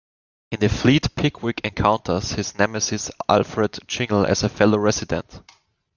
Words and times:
In 0.51 0.59
the 0.59 0.67
Fleet 0.67 1.13
Pickwick 1.13 1.61
encounters 1.63 2.31
his 2.31 2.57
nemesis 2.57 3.11
Alfred 3.29 3.77
Jingle 3.85 4.25
as 4.25 4.41
a 4.41 4.49
fellow 4.49 4.79
resident. 4.79 5.41